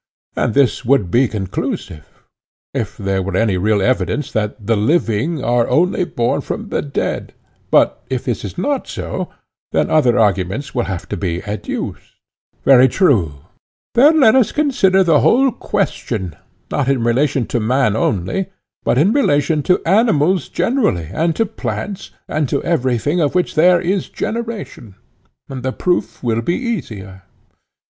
[0.35, 2.09] And this would be conclusive,
[2.73, 7.35] if there were any real evidence that the living are only born from the dead;
[7.69, 9.29] but if this is not so,
[9.71, 12.15] then other arguments will have to be adduced.
[12.65, 13.91] Very true, replied Cebes.
[13.93, 16.35] Then let us consider the whole question,
[16.71, 18.47] not in relation to man only,
[18.83, 23.79] but in relation to animals generally, and to plants, and to everything of which there
[23.79, 24.95] is generation,
[25.47, 27.21] and the proof will be easier.